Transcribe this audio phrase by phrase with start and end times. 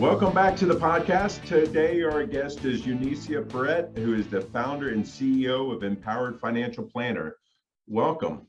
[0.00, 1.44] Welcome back to the podcast.
[1.44, 6.82] Today, our guest is Eunicia Peret, who is the founder and CEO of Empowered Financial
[6.82, 7.36] Planner.
[7.86, 8.46] Welcome.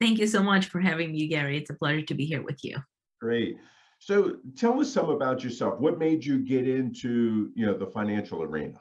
[0.00, 1.58] Thank you so much for having me, Gary.
[1.58, 2.76] It's a pleasure to be here with you.
[3.20, 3.56] Great.
[3.98, 5.80] So, tell us some about yourself.
[5.80, 8.80] What made you get into, you know, the financial arena?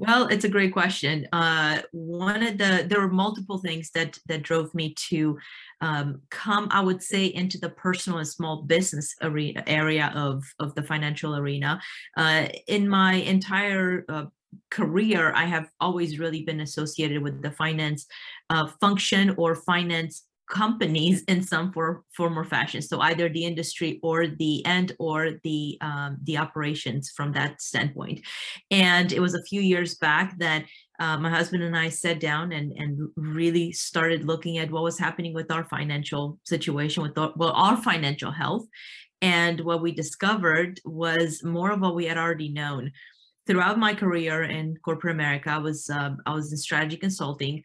[0.00, 1.28] Well, it's a great question.
[1.30, 5.38] Uh, one of the there were multiple things that that drove me to
[5.82, 10.74] um, come, I would say, into the personal and small business arena area of of
[10.74, 11.82] the financial arena.
[12.16, 14.24] Uh, in my entire uh,
[14.70, 18.06] career, I have always really been associated with the finance
[18.48, 22.82] uh, function or finance companies in some for, form or fashion.
[22.82, 28.20] So either the industry or the end or the um, the operations from that standpoint.
[28.70, 30.64] And it was a few years back that
[30.98, 34.98] uh, my husband and I sat down and and really started looking at what was
[34.98, 38.66] happening with our financial situation, with our, well our financial health.
[39.22, 42.92] And what we discovered was more of what we had already known.
[43.46, 47.62] Throughout my career in corporate America, I was uh, I was in strategy consulting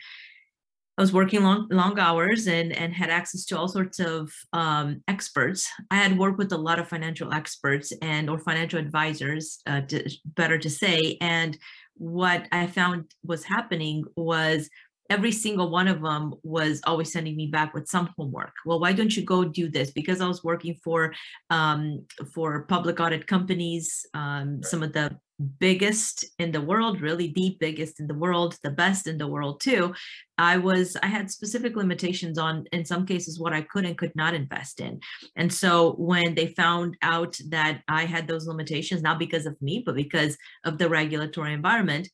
[0.98, 5.02] I was working long long hours and and had access to all sorts of um,
[5.08, 5.70] experts.
[5.92, 10.10] I had worked with a lot of financial experts and or financial advisors, uh, to,
[10.26, 11.18] better to say.
[11.20, 11.58] And
[11.96, 14.70] what I found was happening was
[15.10, 18.92] every single one of them was always sending me back with some homework well why
[18.92, 21.14] don't you go do this because i was working for
[21.52, 25.16] um, for public audit companies um, some of the
[25.60, 29.60] biggest in the world really the biggest in the world the best in the world
[29.60, 29.94] too.
[30.38, 34.16] I was i had specific limitations on in some cases what i could and could
[34.16, 35.00] not invest in.
[35.36, 39.84] And so when they found out that i had those limitations not because of me
[39.86, 42.10] but because of the regulatory environment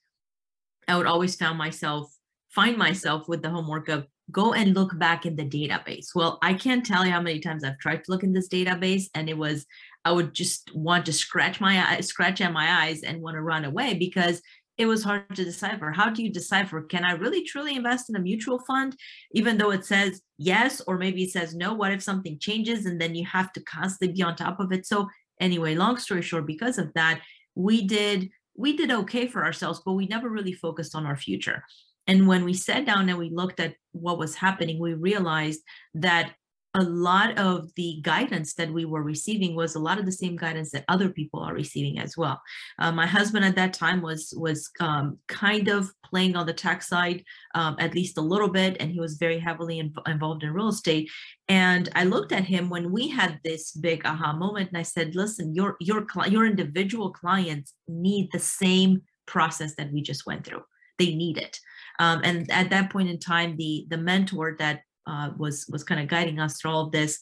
[0.87, 2.11] i would always found myself
[2.49, 6.07] find myself with the homework of go and look back in the database.
[6.15, 9.05] Well i can't tell you how many times i've tried to look in this database
[9.13, 9.65] and it was
[10.03, 13.41] I would just want to scratch my eyes, scratch at my eyes and want to
[13.41, 14.41] run away because
[14.77, 15.91] it was hard to decipher.
[15.91, 16.81] How do you decipher?
[16.81, 18.95] Can I really truly invest in a mutual fund,
[19.31, 21.73] even though it says yes, or maybe it says no?
[21.73, 24.87] What if something changes and then you have to constantly be on top of it?
[24.87, 25.07] So,
[25.39, 27.21] anyway, long story short, because of that,
[27.53, 31.63] we did we did okay for ourselves, but we never really focused on our future.
[32.07, 35.61] And when we sat down and we looked at what was happening, we realized
[35.93, 36.33] that
[36.73, 40.37] a lot of the guidance that we were receiving was a lot of the same
[40.37, 42.41] guidance that other people are receiving as well.
[42.79, 46.81] Uh, my husband at that time was was um, kind of playing on the tech
[46.81, 47.23] side,
[47.55, 51.09] um, at least a little bit, and he was very heavily involved in real estate.
[51.49, 55.15] And I looked at him when we had this big aha moment, and I said,
[55.15, 60.63] "Listen, your your your individual clients need the same process that we just went through.
[60.97, 61.59] They need it."
[61.99, 66.01] Um, and at that point in time, the the mentor that uh, was was kind
[66.01, 67.19] of guiding us through all of this,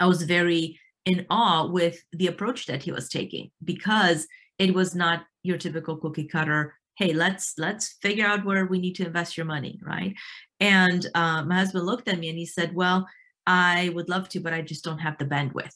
[0.00, 4.26] I was very in awe with the approach that he was taking because
[4.58, 6.74] it was not your typical cookie cutter.
[6.96, 10.14] Hey, let's let's figure out where we need to invest your money, right?
[10.60, 13.06] And uh, my husband looked at me and he said, "Well,
[13.46, 15.74] I would love to, but I just don't have the bandwidth."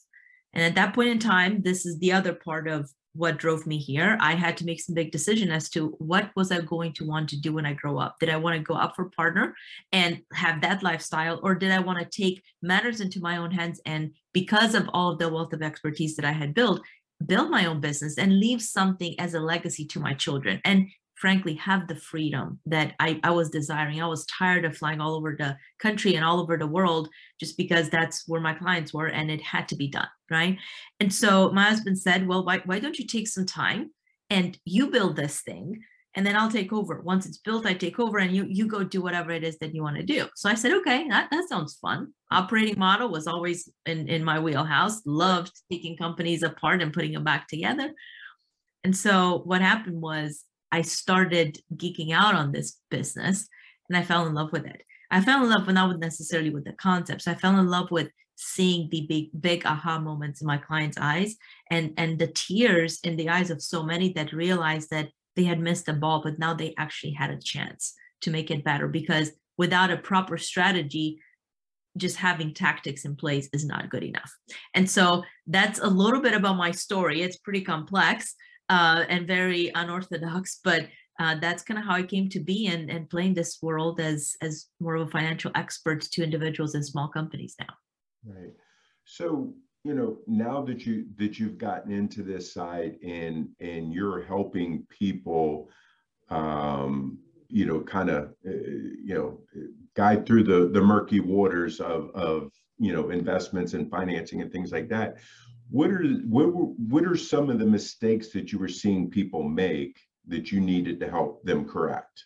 [0.53, 3.77] And at that point in time, this is the other part of what drove me
[3.79, 4.17] here.
[4.21, 7.29] I had to make some big decision as to what was i going to want
[7.31, 8.17] to do when i grow up?
[8.21, 9.55] Did i want to go up for partner
[9.93, 13.81] and have that lifestyle or did i want to take matters into my own hands
[13.85, 16.81] and because of all of the wealth of expertise that i had built
[17.25, 20.61] build my own business and leave something as a legacy to my children?
[20.65, 20.89] And
[21.21, 24.01] frankly have the freedom that I, I was desiring.
[24.01, 27.59] I was tired of flying all over the country and all over the world just
[27.59, 30.09] because that's where my clients were and it had to be done.
[30.31, 30.59] Right.
[30.99, 33.91] And so my husband said, Well, why, why don't you take some time
[34.31, 35.83] and you build this thing?
[36.15, 37.03] And then I'll take over.
[37.03, 39.75] Once it's built, I take over and you you go do whatever it is that
[39.75, 40.27] you want to do.
[40.35, 42.13] So I said, okay, that, that sounds fun.
[42.33, 45.03] Operating model was always in, in my wheelhouse.
[45.05, 47.93] Loved taking companies apart and putting them back together.
[48.83, 53.49] And so what happened was I started geeking out on this business
[53.89, 54.83] and I fell in love with it.
[55.11, 57.27] I fell in love but not necessarily with the concepts.
[57.27, 61.37] I fell in love with seeing the big big aha moments in my clients' eyes
[61.71, 65.61] and and the tears in the eyes of so many that realized that they had
[65.61, 69.31] missed the ball, but now they actually had a chance to make it better because
[69.57, 71.21] without a proper strategy,
[71.97, 74.33] just having tactics in place is not good enough.
[74.75, 77.23] And so that's a little bit about my story.
[77.23, 78.35] It's pretty complex
[78.71, 80.87] uh, and very unorthodox, but
[81.19, 84.37] uh, that's kind of how I came to be and, and playing this world as
[84.41, 87.75] as more of a financial expert to individuals and small companies now.
[88.25, 88.55] Right.
[89.05, 89.53] So
[89.85, 94.87] you know now that you that you've gotten into this side and and you're helping
[94.91, 95.69] people
[96.29, 97.19] um
[97.49, 98.51] you know kind of uh,
[99.05, 99.41] you know
[99.97, 104.71] guide through the the murky waters of of you know investments and financing and things
[104.71, 105.17] like that
[105.71, 109.99] what are what what are some of the mistakes that you were seeing people make
[110.27, 112.25] that you needed to help them correct?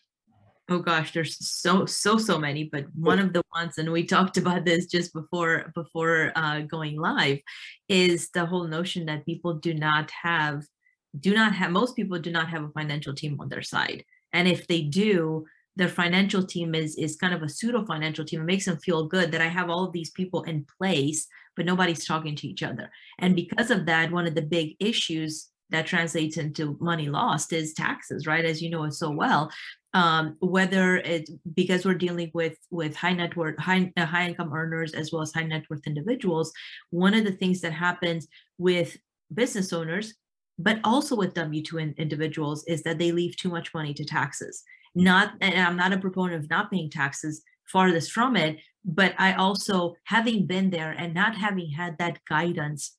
[0.71, 4.39] Oh gosh there's so so so many but one of the ones and we talked
[4.39, 7.39] about this just before before uh, going live
[7.89, 10.63] is the whole notion that people do not have
[11.21, 14.05] do not have most people do not have a financial team on their side.
[14.33, 18.41] And if they do their financial team is is kind of a pseudo financial team.
[18.41, 21.27] It makes them feel good that i have all of these people in place
[21.57, 22.91] but nobody's talking to each other.
[23.21, 27.75] And because of that one of the big issues that translates into money lost is
[27.75, 28.45] taxes right?
[28.45, 29.51] As you know it so well
[29.95, 34.53] um, whether it because we're dealing with with high net worth high uh, high income
[34.53, 36.53] earners as well as high net worth individuals
[36.91, 38.27] one of the things that happens
[38.59, 38.97] with
[39.33, 40.15] business owners
[40.59, 44.65] but also with w2 in, individuals is that they leave too much money to taxes
[44.95, 49.33] not and i'm not a proponent of not paying taxes farthest from it but i
[49.33, 52.97] also having been there and not having had that guidance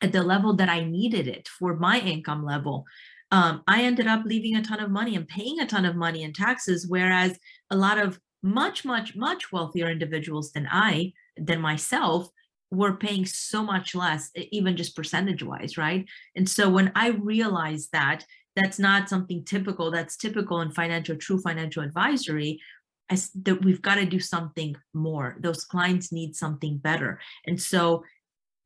[0.00, 2.84] at the level that i needed it for my income level
[3.30, 6.22] um, i ended up leaving a ton of money and paying a ton of money
[6.22, 7.38] in taxes whereas
[7.70, 12.28] a lot of much much much wealthier individuals than i than myself
[12.72, 16.06] were paying so much less even just percentage wise right?
[16.34, 18.24] And so when i realized that
[18.56, 22.60] that's not something typical that's typical in financial true financial advisory
[23.10, 25.36] as that we've got to do something more.
[25.40, 27.20] Those clients need something better.
[27.46, 28.04] And so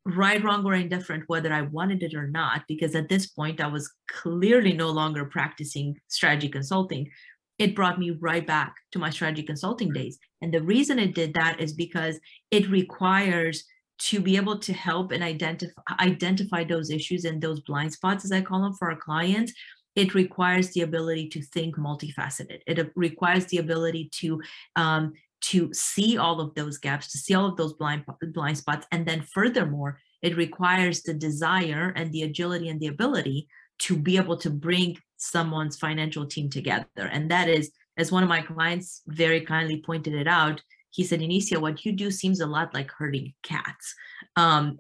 [0.05, 3.67] right wrong or indifferent whether i wanted it or not because at this point i
[3.67, 7.11] was clearly no longer practicing strategy consulting
[7.59, 10.03] it brought me right back to my strategy consulting mm-hmm.
[10.03, 10.19] days.
[10.43, 12.19] And the reason it did that is because
[12.50, 13.65] it requires
[13.99, 18.33] to be able to help and identify identify those issues and those blind spots as
[18.33, 19.55] i call them for our clients
[19.97, 22.61] it requires the ability to think multifaceted.
[22.67, 24.41] It requires the ability to
[24.77, 28.87] um, to see all of those gaps, to see all of those blind blind spots,
[28.93, 33.49] and then furthermore, it requires the desire and the agility and the ability
[33.79, 36.87] to be able to bring someone's financial team together.
[37.11, 41.21] And that is, as one of my clients very kindly pointed it out, he said,
[41.21, 43.95] Inicia, what you do seems a lot like herding cats.
[44.37, 44.79] Um,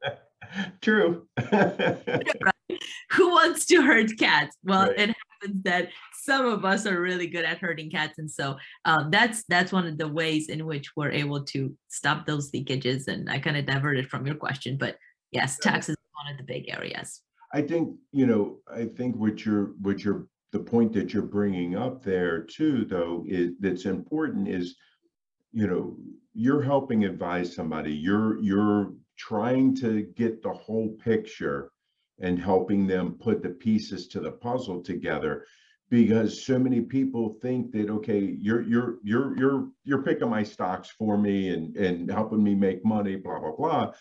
[0.80, 1.28] True.
[3.12, 4.56] Who wants to hurt cats?
[4.64, 4.98] Well, right.
[4.98, 9.10] it happens that some of us are really good at hurting cats, and so um,
[9.10, 13.08] that's that's one of the ways in which we're able to stop those leakages.
[13.08, 14.96] And I kind of diverted from your question, but
[15.30, 17.22] yes, taxes is one of the big areas.
[17.52, 18.58] I think you know.
[18.72, 23.24] I think what you're what you're the point that you're bringing up there too, though,
[23.28, 24.76] is that's important is
[25.52, 25.96] you know
[26.34, 31.70] you're helping advise somebody you're you're trying to get the whole picture
[32.20, 35.44] and helping them put the pieces to the puzzle together
[35.88, 40.90] because so many people think that okay you're you're you're you're you're picking my stocks
[40.90, 43.92] for me and and helping me make money blah blah blah.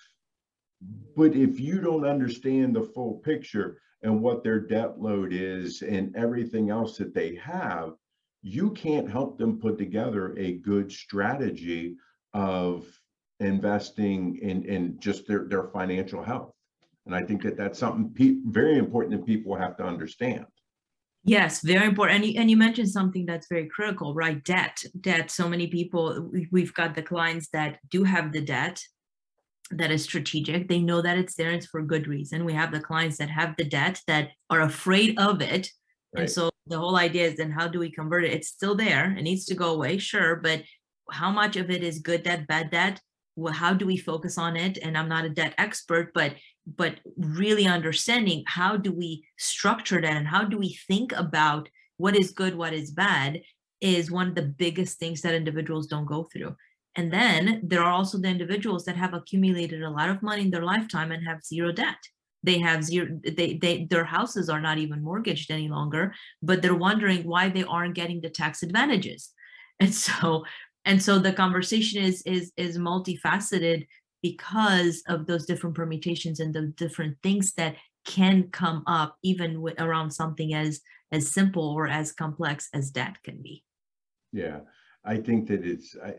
[1.16, 6.16] But if you don't understand the full picture and what their debt load is and
[6.16, 7.94] everything else that they have
[8.42, 11.96] you can't help them put together a good strategy
[12.34, 12.86] of
[13.40, 16.55] investing in in just their their financial health
[17.06, 20.46] and i think that that's something pe- very important that people have to understand.
[21.28, 24.44] Yes very important and you, and you mentioned something that's very critical right?
[24.44, 25.32] Debt debt.
[25.32, 28.80] So many people we've got the clients that do have the debt
[29.72, 30.68] that is strategic.
[30.68, 32.46] They know that it's there it's for good reason.
[32.46, 35.72] We have the clients that have the debt that are afraid of it.
[36.14, 36.22] Right.
[36.22, 38.34] and so the whole idea is then how do we convert it?
[38.34, 39.16] It's still there.
[39.18, 40.62] It needs to go away sure but
[41.12, 43.02] how much of it is good debt bad debt
[43.36, 44.78] well, how do we focus on it?
[44.78, 50.18] And i'm not a debt expert but but really understanding how do we structure that
[50.18, 53.42] and how do we think about what is good what is bad
[53.82, 56.56] is one of the biggest things that individuals don't go through.
[56.96, 60.50] And then there are also the individuals that have accumulated a lot of money in
[60.50, 61.98] their lifetime and have zero debt.
[62.42, 66.14] They have zero they, they their houses are not even mortgaged any longer
[66.44, 69.32] but they're wondering why they aren't getting the tax advantages.
[69.82, 70.46] And so
[70.86, 73.86] and so the conversation is is is multifaceted
[74.22, 77.76] because of those different permutations and the different things that
[78.06, 83.22] can come up even with, around something as as simple or as complex as that
[83.24, 83.64] can be
[84.32, 84.60] yeah
[85.04, 86.14] i think that it's I,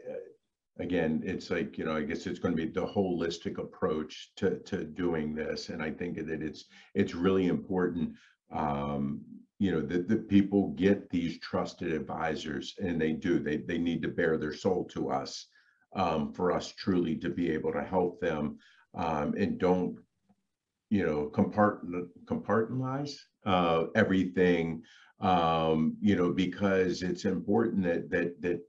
[0.79, 4.59] again, it's like, you know, I guess it's going to be the holistic approach to,
[4.61, 5.69] to doing this.
[5.71, 8.13] And I think that it's, it's really important,
[8.53, 9.23] um,
[9.59, 14.03] you know, that, that people get these trusted advisors and they do, they, they need
[14.03, 15.47] to bear their soul to us
[15.95, 18.59] um, for us truly to be able to help them
[18.95, 19.99] um, and don't,
[20.91, 24.83] you know, compartment, compartmentalize uh, everything,
[25.21, 28.61] um, you know, because it's important that, that, that,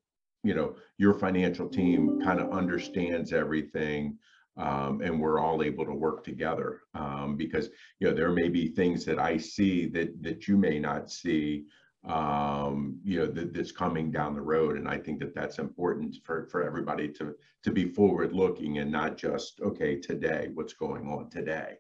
[0.44, 4.18] you know, your financial team kind of understands everything
[4.58, 8.68] um, and we're all able to work together um, because you know there may be
[8.68, 11.66] things that I see that that you may not see
[12.08, 16.18] um, you know that, that's coming down the road and I think that that's important
[16.24, 21.08] for for everybody to to be forward looking and not just okay today what's going
[21.08, 21.76] on today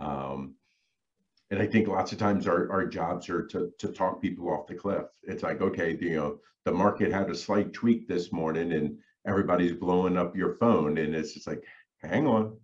[0.00, 0.54] um,
[1.50, 4.68] and I think lots of times our, our jobs are to, to talk people off
[4.68, 5.04] the cliff.
[5.24, 8.96] It's like, okay, you know, the market had a slight tweak this morning and
[9.26, 10.98] everybody's blowing up your phone.
[10.98, 11.64] And it's just like,
[12.02, 12.56] hang on.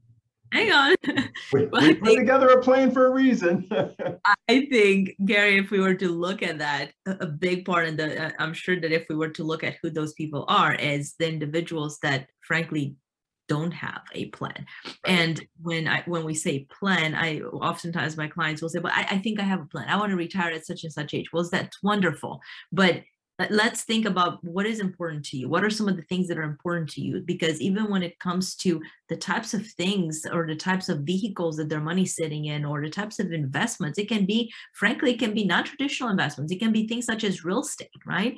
[0.52, 0.94] Hang on.
[1.52, 3.68] We, we put think, together a plan for a reason.
[4.48, 8.26] I think, Gary, if we were to look at that, a big part, and the
[8.26, 11.14] uh, I'm sure that if we were to look at who those people are, is
[11.18, 12.96] the individuals that, frankly,
[13.48, 14.66] don't have a plan.
[15.06, 19.06] And when I when we say plan, I oftentimes my clients will say, "Well, I,
[19.10, 19.88] I think I have a plan.
[19.88, 22.40] I want to retire at such and such age." Well, that's wonderful,
[22.72, 23.02] but
[23.50, 25.48] let's think about what is important to you.
[25.48, 27.20] What are some of the things that are important to you?
[27.20, 31.56] Because even when it comes to the types of things or the types of vehicles
[31.56, 35.18] that their money's sitting in or the types of investments it can be frankly it
[35.18, 36.52] can be non-traditional investments.
[36.52, 38.36] It can be things such as real estate right?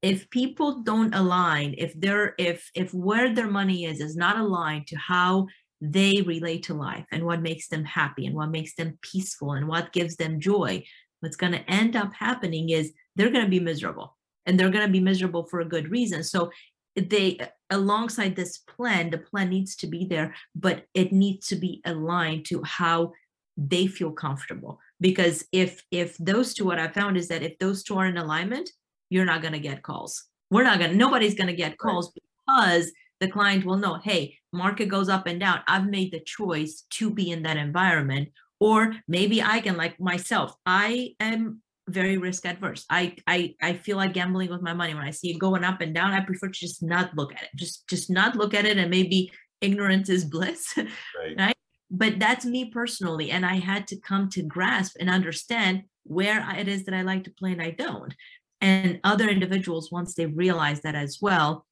[0.00, 4.86] If people don't align if they're if if where their money is is not aligned
[4.88, 5.46] to how
[5.82, 9.68] they relate to life and what makes them happy and what makes them peaceful and
[9.68, 10.82] what gives them joy
[11.20, 14.86] what's going to end up happening is they're going to be miserable and they're going
[14.86, 16.50] to be miserable for a good reason so
[16.94, 17.38] they
[17.70, 22.44] alongside this plan the plan needs to be there but it needs to be aligned
[22.44, 23.12] to how
[23.56, 27.82] they feel comfortable because if if those two what i found is that if those
[27.82, 28.68] two are in alignment
[29.12, 30.24] you're not going to get calls.
[30.50, 32.22] We're not going to, nobody's going to get calls right.
[32.46, 35.60] because the client will know, hey, market goes up and down.
[35.68, 38.30] I've made the choice to be in that environment.
[38.58, 42.84] Or maybe I can, like myself, I am very risk adverse.
[42.88, 45.80] I I I feel like gambling with my money when I see it going up
[45.80, 46.12] and down.
[46.12, 47.50] I prefer to just not look at it.
[47.56, 50.74] Just just not look at it and maybe ignorance is bliss.
[50.76, 51.38] Right.
[51.38, 51.56] right?
[51.90, 53.30] But that's me personally.
[53.30, 57.24] And I had to come to grasp and understand where it is that I like
[57.24, 58.14] to play and I don't
[58.62, 61.66] and other individuals once they realize that as well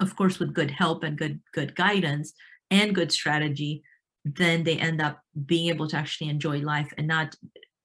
[0.00, 2.32] of course with good help and good good guidance
[2.70, 3.82] and good strategy
[4.24, 7.34] then they end up being able to actually enjoy life and not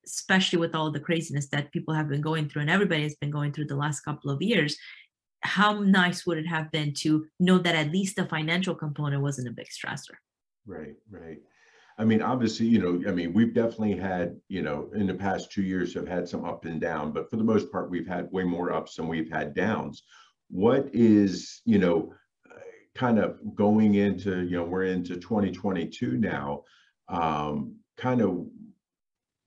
[0.09, 3.31] especially with all the craziness that people have been going through and everybody has been
[3.31, 4.77] going through the last couple of years
[5.41, 9.47] how nice would it have been to know that at least the financial component wasn't
[9.47, 10.15] a big stressor
[10.65, 11.39] right right
[11.97, 15.51] I mean, obviously, you know, I mean, we've definitely had, you know, in the past
[15.51, 18.31] two years have had some up and down, but for the most part, we've had
[18.31, 20.03] way more ups than we've had downs.
[20.49, 22.13] What is, you know,
[22.95, 26.63] kind of going into, you know, we're into 2022 now,
[27.09, 28.47] um, kind of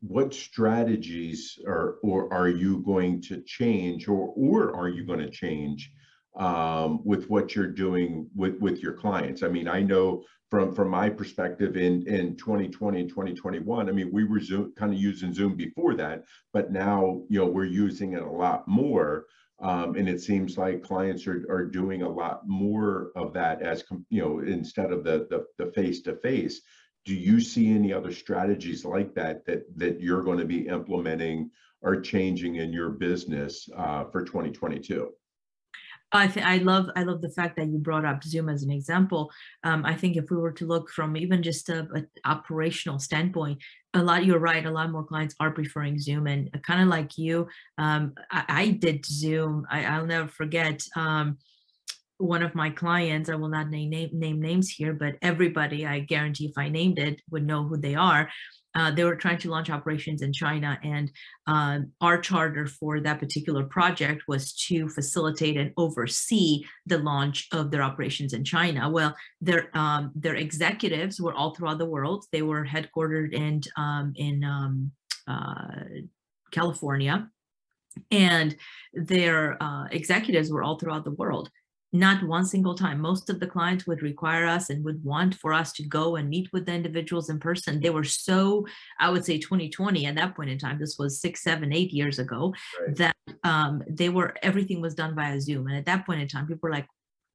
[0.02, 5.30] what strategies are or are you going to change or or are you going to
[5.30, 5.92] change
[6.36, 9.42] um, with what you're doing with with your clients?
[9.42, 14.10] I mean, I know from from my perspective in in 2020 and 2021 i mean
[14.12, 18.12] we were zoom, kind of using zoom before that but now you know we're using
[18.12, 19.24] it a lot more
[19.62, 23.82] um, and it seems like clients are, are doing a lot more of that as
[24.10, 26.60] you know instead of the the, the face-to-face
[27.04, 31.50] do you see any other strategies like that that that you're going to be implementing
[31.80, 35.12] or changing in your business uh, for 2022
[36.12, 38.70] I think I love I love the fact that you brought up Zoom as an
[38.70, 39.30] example.
[39.64, 43.62] Um, I think if we were to look from even just a, a, operational standpoint,
[43.94, 44.66] a lot you're right.
[44.66, 48.68] A lot more clients are preferring Zoom, and kind of like you, um, I, I,
[48.68, 49.66] did Zoom.
[49.70, 50.82] I, will never forget.
[50.96, 51.38] Um,
[52.22, 56.00] one of my clients, I will not name, name name names here, but everybody, I
[56.00, 58.28] guarantee, if I named it, would know who they are
[58.74, 61.10] uh, they were trying to launch operations in China, and
[61.46, 67.70] uh, our charter for that particular project was to facilitate and oversee the launch of
[67.70, 68.88] their operations in China.
[68.88, 72.24] Well, their um, their executives were all throughout the world.
[72.32, 74.92] They were headquartered in um, in um,
[75.28, 75.84] uh,
[76.50, 77.28] California,
[78.10, 78.56] and
[78.94, 81.50] their uh, executives were all throughout the world
[81.92, 83.00] not one single time.
[83.00, 86.28] Most of the clients would require us and would want for us to go and
[86.28, 87.80] meet with the individuals in person.
[87.80, 88.66] They were so,
[88.98, 92.18] I would say 2020 at that point in time, this was six, seven, eight years
[92.18, 92.96] ago, right.
[92.96, 95.66] that um, they were, everything was done via Zoom.
[95.66, 96.86] And at that point in time, people were like,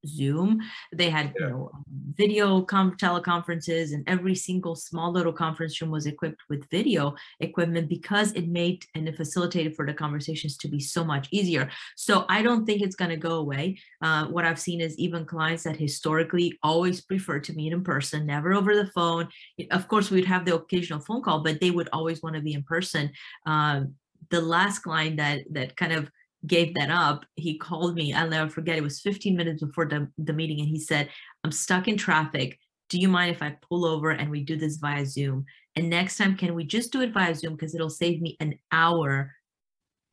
[0.05, 0.61] Zoom.
[0.93, 1.47] They had Yeah.
[1.47, 1.71] you know
[2.15, 7.89] video com- teleconferences, and every single small little conference room was equipped with video equipment
[7.89, 11.69] because it made and it facilitated for the conversations to be so much easier.
[11.95, 13.79] So I don't think it's going to go away.
[14.01, 18.25] Uh, what I've seen is even clients that historically always prefer to meet in person,
[18.25, 19.27] never over the phone.
[19.71, 22.53] Of course, we'd have the occasional phone call, but they would always want to be
[22.53, 23.11] in person.
[23.45, 23.95] Um,
[24.29, 26.09] the last client that that kind of
[26.45, 28.13] gave that up, he called me.
[28.13, 28.77] I'll never forget.
[28.77, 31.09] It was 15 minutes before the, the meeting, and he said,
[31.43, 32.59] I'm stuck in traffic.
[32.89, 35.45] Do you mind if I pull over and we do this via Zoom?
[35.75, 37.53] And next time, can we just do it via Zoom?
[37.53, 39.33] Because it'll save me an hour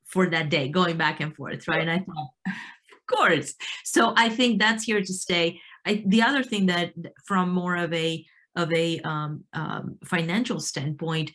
[0.06, 1.66] for that day going back and forth.
[1.68, 1.80] Right.
[1.80, 3.54] And I thought, of course.
[3.84, 5.60] So I think that's here to stay.
[5.86, 6.92] I, the other thing that
[7.26, 8.24] from more of a
[8.56, 11.32] of a um, um, financial standpoint,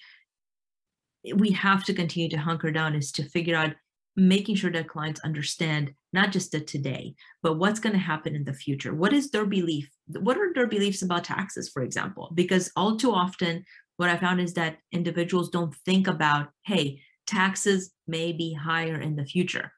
[1.35, 3.73] we have to continue to hunker down is to figure out
[4.19, 8.43] making sure that clients understand not just the today, but what's going to happen in
[8.43, 8.93] the future.
[8.93, 9.89] What is their belief?
[10.07, 12.31] What are their beliefs about taxes, for example?
[12.33, 13.63] Because all too often,
[13.97, 19.15] what I found is that individuals don't think about, hey, taxes may be higher in
[19.15, 19.71] the future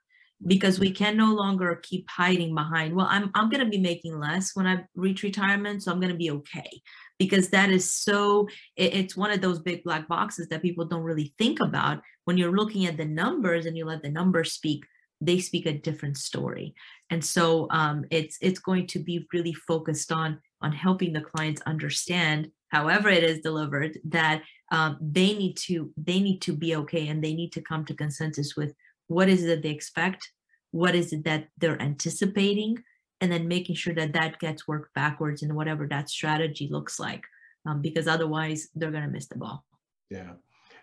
[0.47, 4.19] because we can no longer keep hiding behind well i'm, I'm going to be making
[4.19, 6.81] less when i reach retirement so i'm going to be okay
[7.21, 11.03] because that is so it, it's one of those big black boxes that people don't
[11.03, 14.83] really think about when you're looking at the numbers and you let the numbers speak
[15.21, 16.73] they speak a different story.
[17.11, 21.61] And so um, it's it's going to be really focused on on helping the clients
[21.73, 27.07] understand however it is delivered that um, they need to they need to be okay
[27.07, 28.73] and they need to come to consensus with
[29.07, 30.31] what is it that they expect
[30.71, 32.77] what is it that they're anticipating
[33.21, 37.23] and then making sure that that gets worked backwards in whatever that strategy looks like
[37.65, 39.63] um, because otherwise they're going to miss the ball
[40.09, 40.33] Yeah,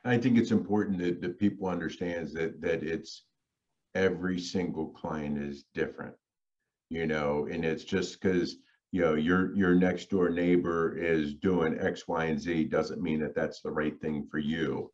[0.04, 3.25] I think it's important that, that people understands that that it's
[3.95, 6.14] every single client is different,
[6.88, 8.57] you know, and it's just because
[8.92, 13.21] you know your your next door neighbor is doing X, Y, and Z doesn't mean
[13.21, 14.90] that that's the right thing for you.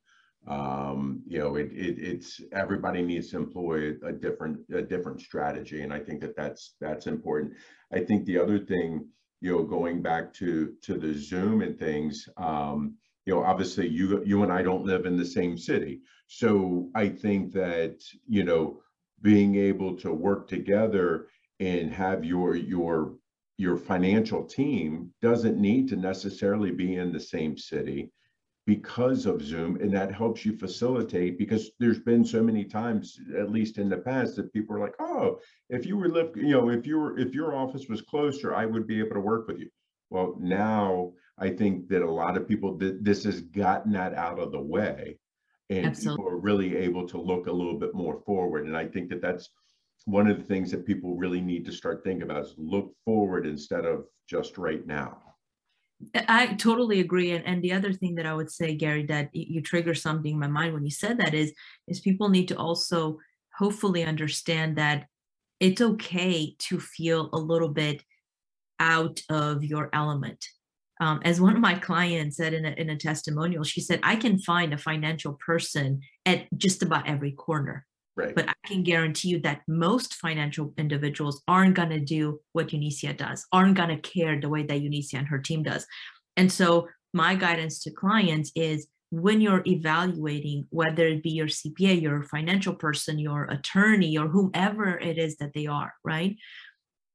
[0.47, 5.83] Um, you know, it, it it's everybody needs to employ a different a different strategy,
[5.83, 7.54] and I think that that's that's important.
[7.93, 9.09] I think the other thing,
[9.41, 12.28] you know, going back to to the Zoom and things.
[12.37, 16.02] Um, you know, obviously you you and I don't live in the same city.
[16.26, 18.80] So I think that, you know,
[19.23, 21.28] being able to work together
[21.61, 23.15] and have your your
[23.57, 28.11] your financial team doesn't need to necessarily be in the same city
[28.67, 33.50] because of Zoom and that helps you facilitate because there's been so many times at
[33.50, 36.71] least in the past that people are like, "Oh, if you were live, you know,
[36.71, 39.59] if you were if your office was closer, I would be able to work with
[39.59, 39.69] you."
[40.11, 44.39] Well, now I think that a lot of people th- this has gotten that out
[44.39, 45.19] of the way,
[45.69, 46.23] and Absolutely.
[46.23, 48.67] people are really able to look a little bit more forward.
[48.67, 49.50] And I think that that's
[50.07, 53.47] one of the things that people really need to start thinking about is look forward
[53.47, 55.33] instead of just right now.
[56.15, 57.33] I totally agree.
[57.33, 60.39] And, and the other thing that I would say, Gary, that you trigger something in
[60.39, 61.52] my mind when you said that is,
[61.89, 63.19] is people need to also
[63.57, 65.07] hopefully understand that
[65.61, 68.02] it's okay to feel a little bit
[68.80, 70.45] out of your element.
[71.00, 74.17] Um, as one of my clients said in a, in a testimonial, she said, I
[74.17, 77.87] can find a financial person at just about every corner.
[78.17, 78.35] Right.
[78.35, 83.17] But I can guarantee you that most financial individuals aren't going to do what Eunicia
[83.17, 85.85] does, aren't going to care the way that Eunicia and her team does.
[86.37, 92.00] And so, my guidance to clients is when you're evaluating, whether it be your CPA,
[92.00, 96.37] your financial person, your attorney, or whomever it is that they are, right?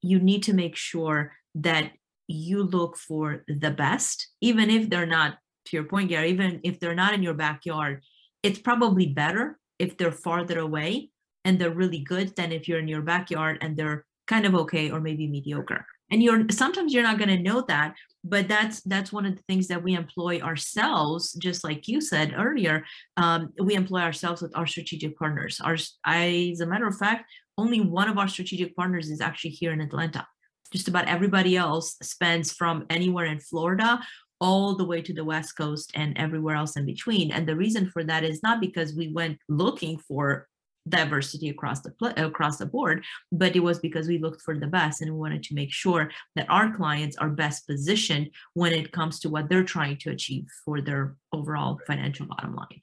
[0.00, 1.92] You need to make sure that
[2.26, 5.36] you look for the best, even if they're not,
[5.66, 8.02] to your point, Gary, even if they're not in your backyard,
[8.42, 11.10] it's probably better if they're farther away
[11.44, 14.90] and they're really good than if you're in your backyard and they're kind of okay
[14.90, 15.84] or maybe mediocre.
[16.12, 19.42] And you're sometimes you're not going to know that but that's that's one of the
[19.48, 22.84] things that we employ ourselves just like you said earlier
[23.16, 25.60] um, we employ ourselves with our strategic partners.
[25.62, 29.50] Our I, as a matter of fact only one of our strategic partners is actually
[29.50, 30.26] here in atlanta.
[30.72, 34.00] Just about everybody else spends from anywhere in florida
[34.40, 37.90] all the way to the west coast and everywhere else in between and the reason
[37.90, 40.46] for that is not because we went looking for
[40.88, 41.92] diversity across the
[42.24, 45.42] across the board but it was because we looked for the best and we wanted
[45.42, 49.62] to make sure that our clients are best positioned when it comes to what they're
[49.62, 52.80] trying to achieve for their overall financial bottom line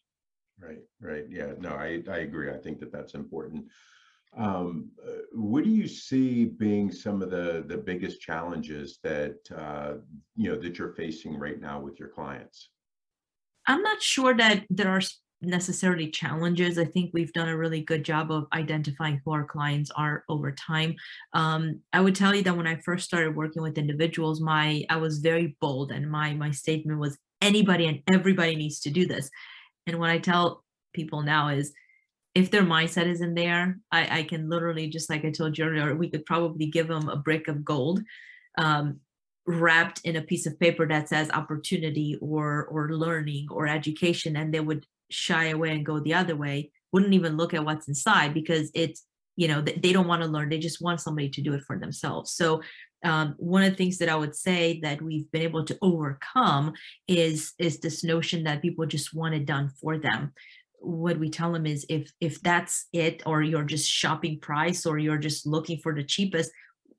[0.59, 1.25] Right, right.
[1.29, 2.51] Yeah, no, I, I agree.
[2.51, 3.65] I think that that's important.
[4.37, 9.95] Um, uh, what do you see being some of the, the biggest challenges that, uh,
[10.35, 12.69] you know, that you're facing right now with your clients?
[13.69, 15.01] i'm not sure that there are
[15.41, 16.77] necessarily challenges.
[16.77, 20.51] I think we've done a really good job of identifying who our clients are over
[20.51, 20.95] time.
[21.33, 24.97] Um, I would tell you that when I first started working with individuals, my I
[24.97, 29.29] was very bold, and my my statement was anybody and everybody needs to do this.
[29.85, 31.71] And what I tell people now is
[32.37, 35.95] if their mindset isn't there, I, I can literally, just like I told you earlier,
[35.95, 38.03] we could probably give them a brick of gold
[38.59, 38.99] um,
[39.47, 44.53] wrapped in a piece of paper that says opportunity or or learning or education, and
[44.53, 46.71] they would shy away and go the other way.
[46.91, 49.03] Wouldn't even look at what's inside because it's
[49.35, 50.49] you know they don't want to learn.
[50.49, 52.33] They just want somebody to do it for themselves.
[52.33, 52.61] So
[53.03, 56.73] um, one of the things that I would say that we've been able to overcome
[57.07, 60.33] is is this notion that people just want it done for them
[60.79, 64.97] what we tell them is if if that's it or you're just shopping price or
[64.97, 66.51] you're just looking for the cheapest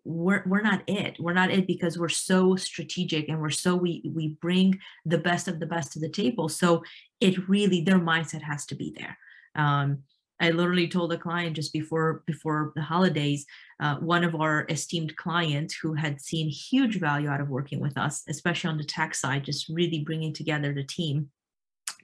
[0.04, 1.16] we're, we're not it.
[1.20, 5.48] We're not it because we're so strategic and we're so we we bring the best
[5.48, 6.48] of the best to the table.
[6.48, 6.82] So
[7.20, 9.18] it really their mindset has to be there.
[9.54, 9.98] Um,
[10.40, 13.44] i literally told a client just before before the holidays
[13.80, 17.96] uh, one of our esteemed clients who had seen huge value out of working with
[17.98, 21.28] us especially on the tax side just really bringing together the team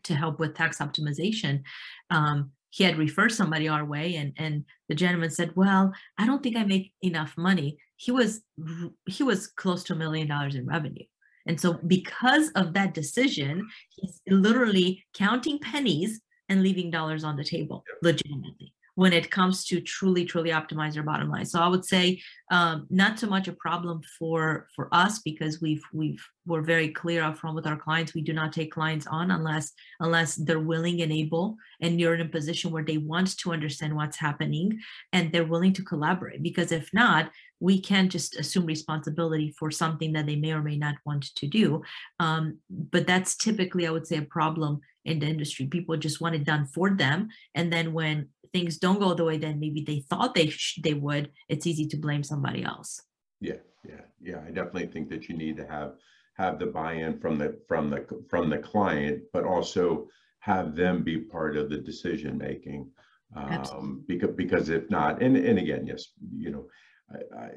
[0.04, 1.62] to help with tax optimization.
[2.10, 6.42] Um, he had referred somebody our way and and the gentleman said well i don't
[6.42, 7.76] think i make enough money.
[7.96, 8.42] He was
[9.06, 11.04] he was close to a million dollars in revenue.
[11.46, 17.44] And so because of that decision he's literally counting pennies and leaving dollars on the
[17.44, 21.44] table legitimately when it comes to truly truly optimize your bottom line.
[21.44, 25.82] So i would say um, not so much a problem for for us because we've
[25.92, 28.14] we've we're very clear up front with our clients.
[28.14, 32.20] We do not take clients on unless unless they're willing and able and you're in
[32.20, 34.78] a position where they want to understand what's happening
[35.12, 36.42] and they're willing to collaborate.
[36.42, 37.30] Because if not
[37.64, 41.46] we can't just assume responsibility for something that they may or may not want to
[41.46, 41.82] do
[42.20, 45.66] um, but that's typically i would say a problem in the industry.
[45.66, 49.36] People just want it done for them and then when things don't go the way
[49.36, 53.00] that maybe they thought they sh- they would it's easy to blame somebody else.
[53.40, 55.92] Yeah yeah yeah i definitely think that you need to have
[56.36, 60.08] have the buy-in from the from the from the client but also
[60.40, 62.90] have them be part of the decision making
[63.36, 66.64] um, because because if not and and again yes you know
[67.12, 67.50] I, I,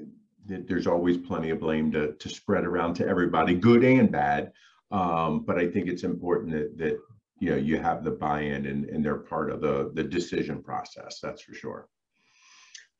[0.46, 4.52] there's always plenty of blame to to spread around to everybody good and bad.
[4.90, 6.98] Um, but i think it's important that that
[7.40, 11.20] you know you have the buy-in and, and they're part of the the decision process
[11.22, 11.88] that's for sure.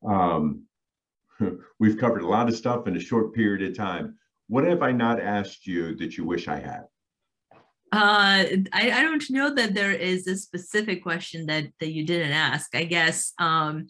[0.06, 0.64] Um,
[1.80, 4.18] we've covered a lot of stuff in a short period of time.
[4.48, 6.84] What have i not asked you that you wish i had?
[7.94, 12.34] Uh I, I don't know that there is a specific question that that you didn't
[12.34, 12.76] ask.
[12.76, 13.88] I guess um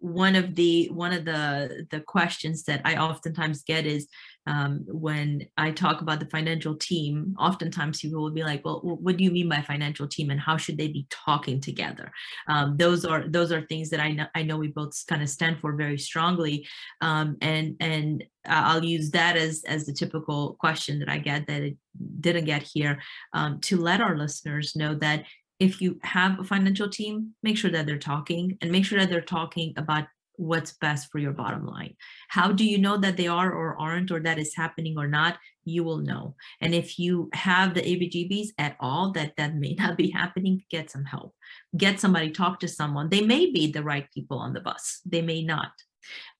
[0.00, 4.06] one of the one of the the questions that i oftentimes get is
[4.48, 9.18] um, when I talk about the financial team, oftentimes people will be like, "Well, what
[9.18, 12.10] do you mean by financial team, and how should they be talking together?"
[12.48, 15.28] Um, those are those are things that I know I know we both kind of
[15.28, 16.66] stand for very strongly,
[17.02, 21.62] um, and and I'll use that as as the typical question that I get that
[21.62, 21.76] it
[22.20, 23.02] didn't get here
[23.34, 25.24] um, to let our listeners know that
[25.60, 29.10] if you have a financial team, make sure that they're talking and make sure that
[29.10, 30.04] they're talking about
[30.36, 31.94] what's best for your bottom line.
[32.28, 35.36] How do you know that they are or aren't, or that is happening or not?
[35.64, 36.36] You will know.
[36.60, 40.90] And if you have the ABGBs at all that that may not be happening, get
[40.90, 41.34] some help.
[41.76, 43.08] Get somebody, talk to someone.
[43.08, 45.72] They may be the right people on the bus, they may not.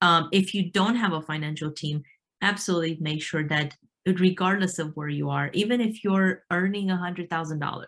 [0.01, 2.05] Um, if you don't have a financial team,
[2.41, 3.75] absolutely make sure that
[4.07, 7.85] regardless of where you are, even if you're earning a $100,000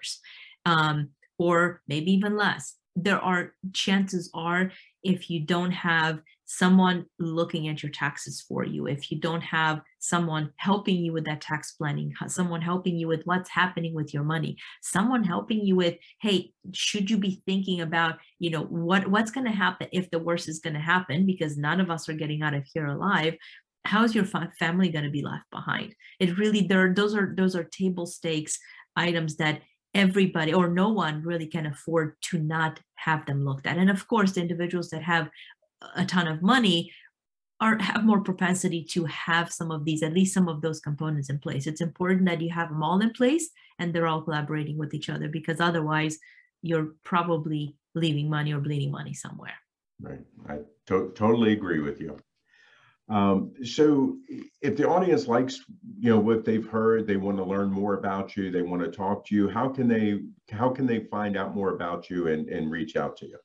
[0.66, 1.08] um,
[1.40, 4.70] or maybe even less, there are chances are
[5.03, 9.81] if you don't have someone looking at your taxes for you, if you don't have
[10.00, 14.24] someone helping you with that tax planning, someone helping you with what's happening with your
[14.24, 19.31] money, someone helping you with, hey, should you be thinking about, you know, what what's
[19.31, 22.14] going to happen if the worst is going to happen because none of us are
[22.14, 23.37] getting out of here alive
[23.87, 25.94] how's your family going to be left behind?
[26.18, 28.59] It really there those are those are table stakes
[28.94, 29.62] items that
[29.94, 33.76] everybody or no one really can afford to not have them looked at.
[33.76, 35.29] And of course, the individuals that have
[35.96, 36.92] a ton of money
[37.61, 41.29] are have more propensity to have some of these, at least some of those components
[41.29, 41.66] in place.
[41.66, 45.11] It's important that you have them all in place and they're all collaborating with each
[45.11, 46.18] other because otherwise
[46.62, 49.55] you're probably leaving money or bleeding money somewhere.
[50.00, 50.20] Right.
[50.48, 52.18] I to- totally agree with you.
[53.11, 54.16] Um, so
[54.62, 55.64] if the audience likes,
[55.99, 58.90] you know, what they've heard, they want to learn more about you, they want to
[58.90, 60.20] talk to you, how can they
[60.51, 63.38] how can they find out more about you and, and reach out to you?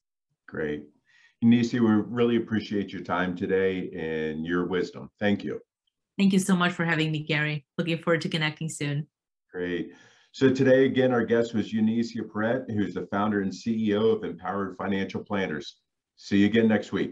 [0.47, 0.83] Great.
[1.41, 5.09] Nisi, we really appreciate your time today and your wisdom.
[5.19, 5.59] Thank you.
[6.17, 7.65] Thank you so much for having me, Gary.
[7.77, 9.07] Looking forward to connecting soon.
[9.53, 9.91] Great.
[10.31, 14.75] So today, again, our guest was Eunicia Peret, who's the founder and CEO of Empowered
[14.77, 15.75] Financial Planners.
[16.15, 17.11] See you again next week.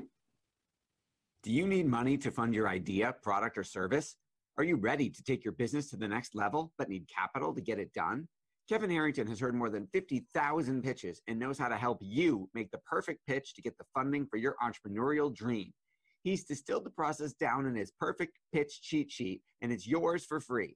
[1.44, 4.16] Do you need money to fund your idea, product, or service?
[4.58, 7.62] Are you ready to take your business to the next level but need capital to
[7.62, 8.28] get it done?
[8.68, 12.72] Kevin Harrington has heard more than 50,000 pitches and knows how to help you make
[12.72, 15.72] the perfect pitch to get the funding for your entrepreneurial dream.
[16.24, 20.40] He's distilled the process down in his perfect pitch cheat sheet, and it's yours for
[20.40, 20.76] free.